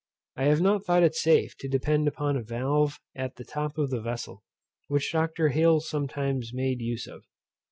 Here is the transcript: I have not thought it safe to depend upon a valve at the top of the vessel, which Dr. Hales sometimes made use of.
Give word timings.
I 0.35 0.45
have 0.45 0.61
not 0.61 0.83
thought 0.83 1.03
it 1.03 1.13
safe 1.13 1.55
to 1.57 1.67
depend 1.67 2.07
upon 2.07 2.35
a 2.35 2.41
valve 2.41 2.97
at 3.15 3.35
the 3.35 3.43
top 3.43 3.77
of 3.77 3.91
the 3.91 4.01
vessel, 4.01 4.41
which 4.87 5.11
Dr. 5.11 5.49
Hales 5.49 5.87
sometimes 5.87 6.55
made 6.55 6.81
use 6.81 7.05
of. 7.05 7.25